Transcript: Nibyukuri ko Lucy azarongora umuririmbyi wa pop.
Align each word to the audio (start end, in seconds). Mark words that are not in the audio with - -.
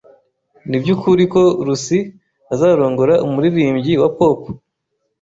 Nibyukuri 0.69 1.23
ko 1.33 1.41
Lucy 1.65 1.99
azarongora 2.53 3.13
umuririmbyi 3.25 3.93
wa 4.01 4.09
pop. 4.17 4.39